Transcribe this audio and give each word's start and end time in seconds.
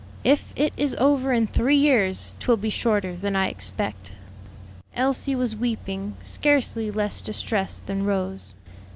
If 0.23 0.51
it 0.55 0.73
is 0.77 0.95
over 0.95 1.31
in 1.31 1.45
three 1.45 1.75
years, 1.75 2.33
'twill 2.39 2.57
be 2.57 2.71
shorter 2.71 3.15
than 3.15 3.35
I 3.35 3.49
expect." 3.49 4.13
Elsie 4.95 5.35
was 5.35 5.55
weeping, 5.55 6.15
scarcely 6.23 6.89
less 6.89 7.21
distressed 7.21 7.85
than 7.85 8.03
Rose. 8.05 8.55